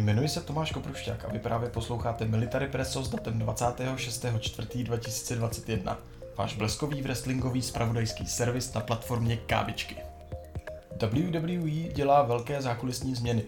Jmenuji 0.00 0.28
se 0.28 0.40
Tomáš 0.40 0.72
Koprušťák 0.72 1.24
a 1.24 1.28
vy 1.28 1.38
právě 1.38 1.68
posloucháte 1.68 2.24
Military 2.24 2.68
Presso 2.68 3.02
s 3.02 3.08
datem 3.08 3.38
26.4.2021. 3.38 5.96
Váš 6.36 6.56
bleskový 6.56 7.02
wrestlingový 7.02 7.62
spravodajský 7.62 8.26
servis 8.26 8.74
na 8.74 8.80
platformě 8.80 9.36
Kávičky. 9.36 9.96
WWE 11.02 11.92
dělá 11.92 12.22
velké 12.22 12.62
zákulisní 12.62 13.14
změny. 13.14 13.42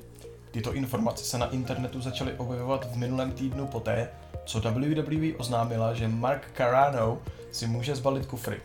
Tyto 0.50 0.74
informace 0.74 1.24
se 1.24 1.38
na 1.38 1.50
internetu 1.50 2.00
začaly 2.00 2.32
objevovat 2.36 2.92
v 2.92 2.96
minulém 2.96 3.32
týdnu 3.32 3.66
poté, 3.66 4.08
co 4.44 4.60
WWE 4.60 5.36
oznámila, 5.38 5.94
že 5.94 6.08
Mark 6.08 6.50
Carano 6.56 7.18
si 7.52 7.66
může 7.66 7.96
zbalit 7.96 8.26
kufry. 8.26 8.60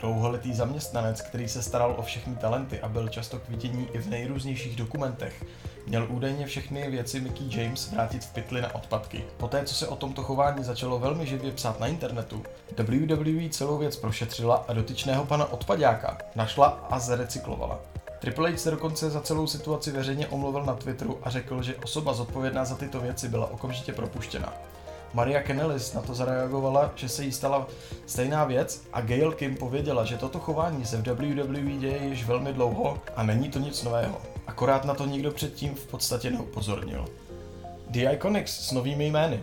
Dlouholetý 0.00 0.54
zaměstnanec, 0.54 1.20
který 1.20 1.48
se 1.48 1.62
staral 1.62 1.94
o 1.98 2.02
všechny 2.02 2.36
talenty 2.36 2.80
a 2.80 2.88
byl 2.88 3.08
často 3.08 3.38
k 3.38 3.48
vidění 3.48 3.88
i 3.92 3.98
v 3.98 4.08
nejrůznějších 4.08 4.76
dokumentech, 4.76 5.44
měl 5.90 6.06
údajně 6.08 6.46
všechny 6.46 6.90
věci 6.90 7.20
Mickey 7.20 7.62
James 7.62 7.92
vrátit 7.92 8.24
v 8.24 8.32
pytli 8.32 8.60
na 8.60 8.74
odpadky. 8.74 9.24
Poté, 9.36 9.64
co 9.64 9.74
se 9.74 9.88
o 9.88 9.96
tomto 9.96 10.22
chování 10.22 10.64
začalo 10.64 10.98
velmi 10.98 11.26
živě 11.26 11.52
psát 11.52 11.80
na 11.80 11.86
internetu, 11.86 12.42
WWE 12.78 13.48
celou 13.50 13.78
věc 13.78 13.96
prošetřila 13.96 14.64
a 14.68 14.72
dotyčného 14.72 15.24
pana 15.24 15.52
odpadáka 15.52 16.18
našla 16.34 16.66
a 16.90 16.98
zrecyklovala. 16.98 17.78
Triple 18.18 18.50
H 18.50 18.58
se 18.58 18.70
dokonce 18.70 19.10
za 19.10 19.20
celou 19.20 19.46
situaci 19.46 19.90
veřejně 19.90 20.26
omluvil 20.26 20.64
na 20.64 20.74
Twitteru 20.74 21.18
a 21.22 21.30
řekl, 21.30 21.62
že 21.62 21.76
osoba 21.76 22.12
zodpovědná 22.12 22.64
za 22.64 22.74
tyto 22.74 23.00
věci 23.00 23.28
byla 23.28 23.50
okamžitě 23.50 23.92
propuštěna. 23.92 24.52
Maria 25.14 25.42
Kennelis 25.42 25.94
na 25.94 26.02
to 26.02 26.14
zareagovala, 26.14 26.90
že 26.94 27.08
se 27.08 27.24
jí 27.24 27.32
stala 27.32 27.66
stejná 28.06 28.44
věc 28.44 28.82
a 28.92 29.00
Gail 29.00 29.32
Kim 29.32 29.56
pověděla, 29.56 30.04
že 30.04 30.16
toto 30.16 30.38
chování 30.38 30.86
se 30.86 30.96
v 30.96 31.08
WWE 31.08 31.78
děje 31.78 32.04
již 32.04 32.24
velmi 32.24 32.52
dlouho 32.52 32.98
a 33.16 33.22
není 33.22 33.48
to 33.48 33.58
nic 33.58 33.82
nového. 33.82 34.20
Akorát 34.50 34.84
na 34.84 34.94
to 34.94 35.06
nikdo 35.06 35.30
předtím 35.32 35.74
v 35.74 35.86
podstatě 35.86 36.30
neupozornil. 36.30 37.04
The 37.88 38.12
Iconics 38.12 38.68
s 38.68 38.72
novými 38.72 39.06
jmény. 39.06 39.42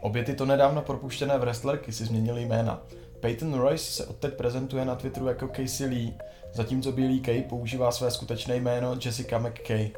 Obě 0.00 0.24
tyto 0.24 0.46
nedávno 0.46 0.82
propuštěné 0.82 1.38
wrestlerky 1.38 1.92
si 1.92 2.04
změnily 2.04 2.44
jména. 2.44 2.82
Peyton 3.20 3.54
Royce 3.54 3.92
se 3.92 4.06
odteď 4.06 4.34
prezentuje 4.34 4.84
na 4.84 4.94
Twitteru 4.94 5.26
jako 5.26 5.48
Casey 5.56 5.86
Lee, 5.86 6.14
zatímco 6.52 6.92
Billy 6.92 7.20
Kay 7.20 7.42
používá 7.42 7.92
své 7.92 8.10
skutečné 8.10 8.56
jméno 8.56 8.96
Jessica 9.04 9.38
McKay. 9.38 9.90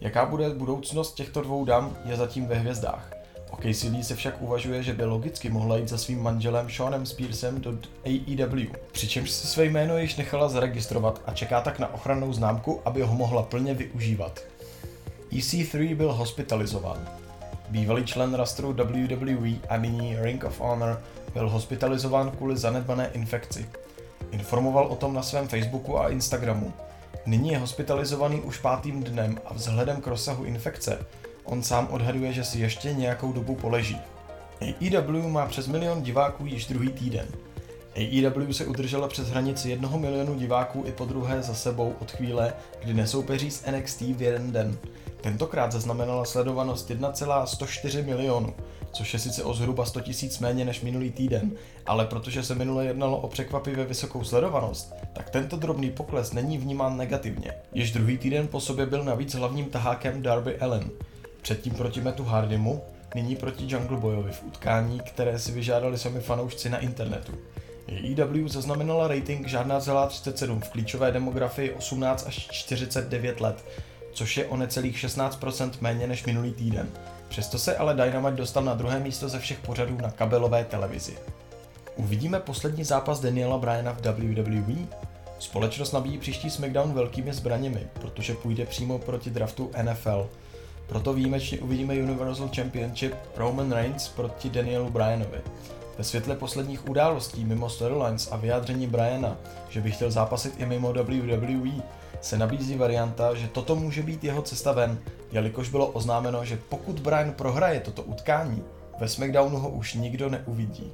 Jaká 0.00 0.26
bude 0.26 0.50
budoucnost 0.50 1.14
těchto 1.14 1.40
dvou 1.40 1.64
dam 1.64 1.96
je 2.04 2.16
zatím 2.16 2.46
ve 2.46 2.54
hvězdách. 2.54 3.21
O 3.52 3.56
Casey 3.56 3.90
Lee 3.90 4.04
se 4.04 4.16
však 4.16 4.42
uvažuje, 4.42 4.82
že 4.82 4.92
by 4.92 5.04
logicky 5.04 5.50
mohla 5.50 5.76
jít 5.76 5.88
za 5.88 5.98
svým 5.98 6.22
manželem 6.22 6.70
Seanem 6.70 7.06
Spearsem 7.06 7.60
do 7.60 7.78
AEW, 8.04 8.66
přičemž 8.92 9.30
si 9.30 9.46
své 9.46 9.64
jméno 9.64 9.98
již 9.98 10.16
nechala 10.16 10.48
zaregistrovat 10.48 11.20
a 11.26 11.32
čeká 11.32 11.60
tak 11.60 11.78
na 11.78 11.94
ochrannou 11.94 12.32
známku, 12.32 12.80
aby 12.84 13.02
ho 13.02 13.14
mohla 13.14 13.42
plně 13.42 13.74
využívat. 13.74 14.40
EC3 15.32 15.96
byl 15.96 16.12
hospitalizován. 16.12 17.08
Bývalý 17.68 18.04
člen 18.04 18.34
rastru 18.34 18.72
WWE 18.72 19.50
a 19.68 19.76
nyní 19.76 20.16
Ring 20.20 20.44
of 20.44 20.60
Honor 20.60 21.02
byl 21.34 21.48
hospitalizován 21.48 22.30
kvůli 22.30 22.56
zanedbané 22.56 23.10
infekci. 23.12 23.68
Informoval 24.30 24.86
o 24.86 24.96
tom 24.96 25.14
na 25.14 25.22
svém 25.22 25.48
Facebooku 25.48 25.98
a 25.98 26.08
Instagramu. 26.08 26.72
Nyní 27.26 27.52
je 27.52 27.58
hospitalizovaný 27.58 28.40
už 28.40 28.58
pátým 28.58 29.02
dnem 29.02 29.38
a 29.44 29.54
vzhledem 29.54 30.00
k 30.00 30.06
rozsahu 30.06 30.44
infekce 30.44 30.98
On 31.44 31.62
sám 31.62 31.88
odhaduje, 31.90 32.32
že 32.32 32.44
si 32.44 32.58
ještě 32.58 32.92
nějakou 32.92 33.32
dobu 33.32 33.54
poleží. 33.54 34.00
AEW 34.60 35.28
má 35.28 35.46
přes 35.46 35.66
milion 35.66 36.02
diváků 36.02 36.46
již 36.46 36.66
druhý 36.66 36.88
týden. 36.88 37.26
AEW 37.96 38.52
se 38.52 38.66
udržela 38.66 39.08
přes 39.08 39.28
hranici 39.28 39.70
jednoho 39.70 39.98
milionu 39.98 40.34
diváků 40.34 40.84
i 40.86 40.92
po 40.92 41.04
druhé 41.04 41.42
za 41.42 41.54
sebou 41.54 41.94
od 42.00 42.12
chvíle, 42.12 42.52
kdy 42.84 42.94
nesoupeří 42.94 43.50
s 43.50 43.70
NXT 43.70 44.00
v 44.00 44.22
jeden 44.22 44.52
den. 44.52 44.78
Tentokrát 45.20 45.72
zaznamenala 45.72 46.24
sledovanost 46.24 46.90
1,104 46.90 48.02
milionu, 48.02 48.54
což 48.92 49.12
je 49.14 49.20
sice 49.20 49.44
o 49.44 49.54
zhruba 49.54 49.84
100 49.84 50.00
tisíc 50.00 50.38
méně 50.38 50.64
než 50.64 50.80
minulý 50.80 51.10
týden, 51.10 51.52
ale 51.86 52.06
protože 52.06 52.42
se 52.42 52.54
minule 52.54 52.84
jednalo 52.84 53.16
o 53.16 53.28
překvapivě 53.28 53.84
vysokou 53.84 54.24
sledovanost, 54.24 54.94
tak 55.12 55.30
tento 55.30 55.56
drobný 55.56 55.90
pokles 55.90 56.32
není 56.32 56.58
vnímán 56.58 56.96
negativně. 56.96 57.52
Již 57.74 57.92
druhý 57.92 58.18
týden 58.18 58.48
po 58.48 58.60
sobě 58.60 58.86
byl 58.86 59.04
navíc 59.04 59.34
hlavním 59.34 59.64
tahákem 59.64 60.22
Darby 60.22 60.58
Allen, 60.58 60.90
Předtím 61.42 61.74
proti 61.74 62.00
Metu 62.00 62.24
Hardymu, 62.24 62.82
nyní 63.14 63.36
proti 63.36 63.64
Jungle 63.68 63.96
Boyovi 63.96 64.32
v 64.32 64.44
utkání, 64.44 65.00
které 65.00 65.38
si 65.38 65.52
vyžádali 65.52 65.98
sami 65.98 66.20
fanoušci 66.20 66.70
na 66.70 66.78
internetu. 66.78 67.32
AEW 67.88 68.48
zaznamenala 68.48 69.08
rating 69.08 69.48
žádná 69.48 69.80
celá 69.80 70.06
37 70.06 70.60
v 70.60 70.68
klíčové 70.68 71.12
demografii 71.12 71.70
18 71.70 72.26
až 72.26 72.48
49 72.50 73.40
let, 73.40 73.64
což 74.12 74.36
je 74.36 74.46
o 74.46 74.56
necelých 74.56 74.96
16% 74.96 75.70
méně 75.80 76.06
než 76.06 76.24
minulý 76.24 76.52
týden. 76.52 76.88
Přesto 77.28 77.58
se 77.58 77.76
ale 77.76 77.94
Dynamite 77.94 78.36
dostal 78.36 78.64
na 78.64 78.74
druhé 78.74 79.00
místo 79.00 79.28
ze 79.28 79.38
všech 79.38 79.58
pořadů 79.58 79.98
na 80.02 80.10
kabelové 80.10 80.64
televizi. 80.64 81.18
Uvidíme 81.96 82.40
poslední 82.40 82.84
zápas 82.84 83.20
Daniela 83.20 83.58
Bryana 83.58 83.92
v 83.92 84.00
WWE? 84.00 84.86
Společnost 85.38 85.92
nabíjí 85.92 86.18
příští 86.18 86.50
SmackDown 86.50 86.92
velkými 86.92 87.32
zbraněmi, 87.32 87.86
protože 88.00 88.34
půjde 88.34 88.66
přímo 88.66 88.98
proti 88.98 89.30
draftu 89.30 89.70
NFL– 89.82 90.30
proto 90.86 91.12
výjimečně 91.12 91.58
uvidíme 91.58 91.94
Universal 91.94 92.50
Championship 92.56 93.14
Roman 93.36 93.72
Reigns 93.72 94.08
proti 94.08 94.50
Danielu 94.50 94.90
Bryanovi. 94.90 95.40
Ve 95.98 96.04
světle 96.04 96.36
posledních 96.36 96.88
událostí 96.88 97.44
mimo 97.44 97.68
storylines 97.68 98.32
a 98.32 98.36
vyjádření 98.36 98.86
Bryana, 98.86 99.36
že 99.68 99.80
by 99.80 99.90
chtěl 99.90 100.10
zápasit 100.10 100.54
i 100.60 100.66
mimo 100.66 100.92
WWE, 100.92 101.82
se 102.20 102.38
nabízí 102.38 102.76
varianta, 102.76 103.34
že 103.34 103.48
toto 103.48 103.76
může 103.76 104.02
být 104.02 104.24
jeho 104.24 104.42
cesta 104.42 104.72
ven, 104.72 104.98
jelikož 105.32 105.68
bylo 105.68 105.86
oznámeno, 105.86 106.44
že 106.44 106.58
pokud 106.68 107.00
Bryan 107.00 107.32
prohraje 107.32 107.80
toto 107.80 108.02
utkání, 108.02 108.62
ve 109.00 109.08
SmackDownu 109.08 109.58
ho 109.58 109.68
už 109.70 109.94
nikdo 109.94 110.28
neuvidí. 110.28 110.92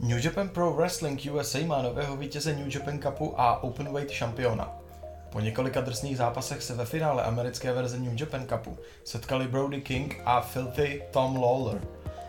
New 0.00 0.24
Japan 0.24 0.48
Pro 0.48 0.72
Wrestling 0.72 1.20
USA 1.32 1.58
má 1.66 1.82
nového 1.82 2.16
vítěze 2.16 2.56
New 2.56 2.74
Japan 2.74 2.98
Cupu 2.98 3.40
a 3.40 3.62
Openweight 3.62 4.10
šampiona. 4.10 4.85
Po 5.30 5.40
několika 5.40 5.80
drsných 5.80 6.16
zápasech 6.16 6.62
se 6.62 6.74
ve 6.74 6.84
finále 6.84 7.22
americké 7.22 7.72
verze 7.72 7.98
New 7.98 8.20
Japan 8.20 8.46
Cupu 8.46 8.78
setkali 9.04 9.48
Brody 9.48 9.80
King 9.80 10.20
a 10.24 10.40
Filthy 10.40 11.02
Tom 11.10 11.36
Lawler. 11.36 11.80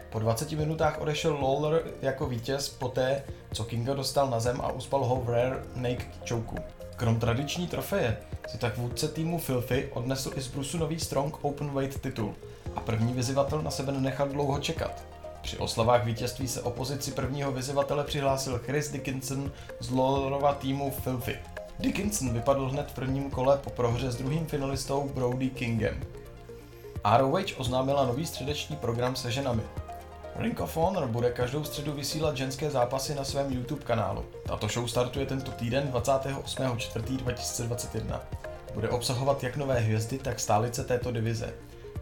Po 0.10 0.20
20 0.20 0.52
minutách 0.52 1.02
odešel 1.02 1.34
Lawler 1.34 1.84
jako 2.02 2.26
vítěz 2.26 2.70
poté, 2.70 3.24
co 3.54 3.64
Kinga 3.64 3.94
dostal 3.94 4.30
na 4.30 4.40
zem 4.40 4.62
a 4.62 4.72
uspal 4.72 5.06
ho 5.06 5.16
v 5.16 5.30
Rare 5.30 5.64
Naked 5.76 6.30
Choku. 6.30 6.56
Krom 6.96 7.20
tradiční 7.20 7.68
trofeje 7.68 8.18
si 8.48 8.58
tak 8.58 8.78
vůdce 8.78 9.08
týmu 9.08 9.38
Filthy 9.38 9.90
odnesl 9.94 10.32
i 10.36 10.42
z 10.42 10.48
Brusu 10.48 10.78
nový 10.78 11.00
Strong 11.00 11.46
Openweight 11.46 12.02
titul 12.02 12.36
a 12.76 12.80
první 12.80 13.14
vyzývatel 13.14 13.62
na 13.62 13.72
sebe 13.72 13.92
nenechal 13.92 14.28
dlouho 14.28 14.60
čekat. 14.60 15.06
Při 15.42 15.58
oslavách 15.58 16.06
vítězství 16.06 16.48
se 16.48 16.62
opozici 16.62 17.12
prvního 17.12 17.52
vyzývatele 17.52 18.04
přihlásil 18.04 18.62
Chris 18.66 18.92
Dickinson 18.92 19.52
z 19.80 19.90
Lawlerova 19.90 20.54
týmu 20.54 20.92
Filthy. 20.92 21.40
Dickinson 21.80 22.34
vypadl 22.34 22.70
hned 22.70 22.92
v 22.92 22.94
prvním 22.94 23.32
kole 23.32 23.58
po 23.58 23.70
prohře 23.70 24.12
s 24.12 24.16
druhým 24.16 24.46
finalistou 24.46 25.10
Brody 25.16 25.50
Kingem. 25.50 26.04
ROH 27.18 27.44
oznámila 27.58 28.06
nový 28.06 28.26
středeční 28.26 28.76
program 28.76 29.16
se 29.16 29.32
ženami. 29.32 29.64
Ring 30.36 30.60
of 30.60 30.78
Honor 30.78 31.08
bude 31.08 31.32
každou 31.32 31.64
středu 31.64 31.94
vysílat 31.94 32.38
ženské 32.38 32.70
zápasy 32.70 33.16
na 33.16 33.24
svém 33.24 33.52
YouTube 33.52 33.84
kanálu. 33.84 34.26
Tato 34.46 34.68
show 34.68 34.88
startuje 34.88 35.26
tento 35.26 35.52
týden 35.52 35.92
28.4.2021. 35.94 38.20
Bude 38.74 38.90
obsahovat 38.90 39.44
jak 39.44 39.58
nové 39.58 39.80
hvězdy, 39.80 40.18
tak 40.18 40.40
stálice 40.40 40.84
této 40.84 41.12
divize. 41.12 41.54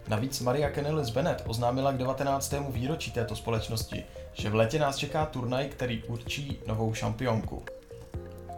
Navíc 0.08 0.40
Maria 0.40 0.70
Kennelis 0.70 1.10
Bennett 1.10 1.44
oznámila 1.48 1.92
k 1.92 1.98
19. 1.98 2.54
výročí 2.70 3.12
této 3.12 3.36
společnosti, 3.36 4.04
že 4.34 4.50
v 4.50 4.56
létě 4.56 4.80
nás 4.80 4.98
čeká 4.98 5.26
turnaj, 5.26 5.68
který 5.68 6.04
určí 6.04 6.60
novou 6.68 6.94
šampionku. 6.94 7.64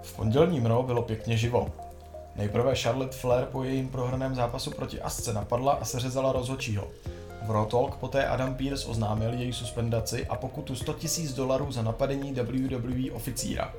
V 0.07 0.16
pondělním 0.16 0.66
Raw 0.66 0.85
bylo 0.85 1.01
pěkně 1.01 1.38
živo. 1.38 1.72
Nejprve 2.35 2.75
Charlotte 2.75 3.18
Flair 3.18 3.45
po 3.45 3.63
jejím 3.63 3.90
prohraném 3.90 4.36
zápasu 4.36 4.71
proti 4.71 5.01
Asce 5.01 5.33
napadla 5.33 5.74
a 5.74 5.86
seřezala 5.86 6.31
rozhodčího. 6.31 6.88
V 7.45 7.51
Raw 7.51 7.65
Talk 7.65 7.95
poté 7.95 8.27
Adam 8.27 8.56
Pearce 8.56 8.88
oznámil 8.88 9.33
její 9.33 9.54
suspendaci 9.54 10.27
a 10.27 10.36
pokutu 10.36 10.75
100 10.75 10.92
000 10.92 11.33
dolarů 11.36 11.71
za 11.71 11.81
napadení 11.81 12.33
WWE 12.33 13.12
oficíra. 13.12 13.74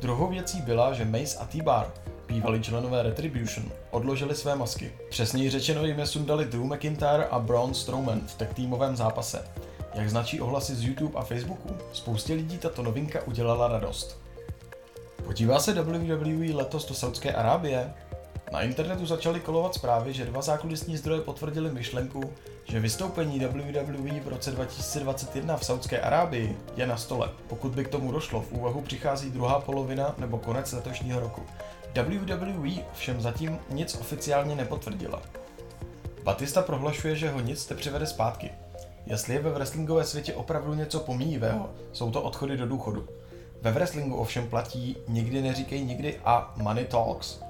Druhou 0.00 0.26
věcí 0.26 0.62
byla, 0.62 0.92
že 0.92 1.04
Mace 1.04 1.38
a 1.38 1.44
T-Bar, 1.44 1.92
bývalí 2.28 2.62
členové 2.62 3.02
Retribution, 3.02 3.66
odložili 3.90 4.34
své 4.34 4.56
masky. 4.56 4.92
Přesněji 5.10 5.50
řečeno 5.50 5.84
jim 5.84 5.98
je 5.98 6.06
sundali 6.06 6.44
Drew 6.44 6.64
McIntyre 6.64 7.24
a 7.30 7.38
Braun 7.38 7.74
Strowman 7.74 8.20
v 8.26 8.34
tech 8.34 8.54
týmovém 8.54 8.96
zápase. 8.96 9.44
Jak 9.94 10.10
značí 10.10 10.40
ohlasy 10.40 10.74
z 10.74 10.84
YouTube 10.84 11.18
a 11.18 11.24
Facebooku, 11.24 11.76
spoustě 11.92 12.34
lidí 12.34 12.58
tato 12.58 12.82
novinka 12.82 13.18
udělala 13.26 13.68
radost. 13.68 14.29
Podívá 15.24 15.58
se 15.58 15.74
WWE 15.74 16.54
letos 16.54 16.88
do 16.88 16.94
Saudské 16.94 17.32
Arábie? 17.32 17.94
Na 18.52 18.62
internetu 18.62 19.06
začaly 19.06 19.40
kolovat 19.40 19.74
zprávy, 19.74 20.12
že 20.12 20.24
dva 20.24 20.42
zákulisní 20.42 20.96
zdroje 20.96 21.20
potvrdili 21.20 21.70
myšlenku, 21.70 22.32
že 22.64 22.80
vystoupení 22.80 23.40
WWE 23.40 24.20
v 24.20 24.28
roce 24.28 24.50
2021 24.50 25.56
v 25.56 25.64
Saudské 25.64 26.00
Arábii 26.00 26.58
je 26.76 26.86
na 26.86 26.96
stole. 26.96 27.30
Pokud 27.48 27.72
by 27.72 27.84
k 27.84 27.88
tomu 27.88 28.12
došlo, 28.12 28.40
v 28.40 28.52
úvahu 28.52 28.80
přichází 28.80 29.30
druhá 29.30 29.60
polovina 29.60 30.14
nebo 30.18 30.38
konec 30.38 30.72
letošního 30.72 31.20
roku. 31.20 31.42
WWE 31.94 32.84
všem 32.94 33.20
zatím 33.20 33.58
nic 33.70 33.94
oficiálně 33.94 34.54
nepotvrdila. 34.54 35.22
Batista 36.22 36.62
prohlašuje, 36.62 37.16
že 37.16 37.30
ho 37.30 37.40
nic 37.40 37.68
nepřivede 37.68 38.06
zpátky. 38.06 38.50
Jestli 39.06 39.34
je 39.34 39.40
ve 39.40 39.50
wrestlingové 39.50 40.04
světě 40.04 40.34
opravdu 40.34 40.74
něco 40.74 41.00
pomíjivého, 41.00 41.70
jsou 41.92 42.10
to 42.10 42.22
odchody 42.22 42.56
do 42.56 42.66
důchodu. 42.66 43.08
Ve 43.62 43.72
wrestlingu 43.72 44.16
ovšem 44.16 44.48
platí 44.48 44.96
nikdy 45.08 45.42
neříkej 45.42 45.84
nikdy 45.84 46.20
a 46.24 46.54
money 46.56 46.84
talks. 46.84 47.40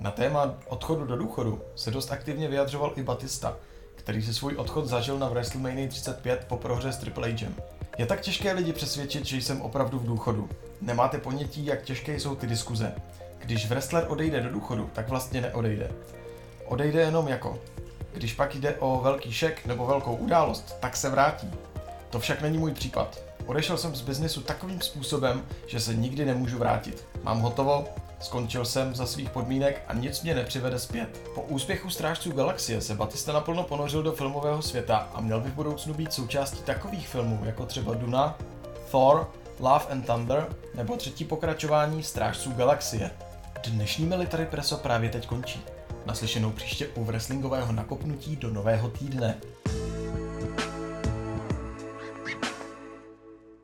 Na 0.00 0.10
téma 0.10 0.54
odchodu 0.68 1.04
do 1.04 1.16
důchodu 1.16 1.62
se 1.74 1.90
dost 1.90 2.12
aktivně 2.12 2.48
vyjadřoval 2.48 2.92
i 2.96 3.02
Batista, 3.02 3.56
který 3.94 4.22
si 4.22 4.34
svůj 4.34 4.56
odchod 4.56 4.86
zažil 4.86 5.18
na 5.18 5.28
WrestleMania 5.28 5.88
35 5.88 6.44
po 6.48 6.56
prohře 6.56 6.92
s 6.92 6.96
Triple 6.96 7.28
H'em. 7.28 7.54
Je 7.98 8.06
tak 8.06 8.20
těžké 8.20 8.52
lidi 8.52 8.72
přesvědčit, 8.72 9.26
že 9.26 9.36
jsem 9.36 9.62
opravdu 9.62 9.98
v 9.98 10.06
důchodu. 10.06 10.48
Nemáte 10.80 11.18
ponětí, 11.18 11.66
jak 11.66 11.82
těžké 11.82 12.20
jsou 12.20 12.34
ty 12.34 12.46
diskuze. 12.46 12.94
Když 13.38 13.68
wrestler 13.68 14.04
odejde 14.08 14.40
do 14.40 14.50
důchodu, 14.50 14.90
tak 14.92 15.08
vlastně 15.08 15.40
neodejde. 15.40 15.90
Odejde 16.66 17.00
jenom 17.00 17.28
jako. 17.28 17.58
Když 18.12 18.34
pak 18.34 18.54
jde 18.54 18.74
o 18.74 19.00
velký 19.00 19.32
šek 19.32 19.66
nebo 19.66 19.86
velkou 19.86 20.16
událost, 20.16 20.76
tak 20.80 20.96
se 20.96 21.10
vrátí. 21.10 21.50
To 22.10 22.20
však 22.20 22.42
není 22.42 22.58
můj 22.58 22.74
případ. 22.74 23.35
Odešel 23.46 23.78
jsem 23.78 23.94
z 23.94 24.00
biznesu 24.00 24.40
takovým 24.40 24.80
způsobem, 24.80 25.42
že 25.66 25.80
se 25.80 25.94
nikdy 25.94 26.24
nemůžu 26.24 26.58
vrátit. 26.58 27.04
Mám 27.22 27.40
hotovo, 27.40 27.84
Skončil 28.20 28.64
jsem 28.64 28.94
za 28.94 29.06
svých 29.06 29.30
podmínek 29.30 29.82
a 29.88 29.94
nic 29.94 30.22
mě 30.22 30.34
nepřivede 30.34 30.78
zpět. 30.78 31.30
Po 31.34 31.42
úspěchu 31.42 31.90
Strážců 31.90 32.32
galaxie 32.32 32.80
se 32.80 32.94
Batista 32.94 33.32
naplno 33.32 33.62
ponořil 33.62 34.02
do 34.02 34.12
filmového 34.12 34.62
světa 34.62 35.08
a 35.14 35.20
měl 35.20 35.40
by 35.40 35.50
v 35.50 35.54
budoucnu 35.54 35.94
být 35.94 36.12
součástí 36.12 36.62
takových 36.62 37.08
filmů 37.08 37.40
jako 37.44 37.66
třeba 37.66 37.94
Duna, 37.94 38.38
Thor, 38.90 39.30
Love 39.60 39.84
and 39.90 40.06
Thunder 40.06 40.46
nebo 40.74 40.96
třetí 40.96 41.24
pokračování 41.24 42.02
Strážců 42.02 42.52
galaxie. 42.52 43.10
Dnešní 43.68 44.06
Military 44.06 44.46
Preso 44.46 44.76
právě 44.76 45.10
teď 45.10 45.26
končí. 45.26 45.60
Naslyšenou 46.06 46.50
příště 46.50 46.86
u 46.86 47.04
wrestlingového 47.04 47.72
nakopnutí 47.72 48.36
do 48.36 48.50
nového 48.50 48.88
týdne. 48.88 49.38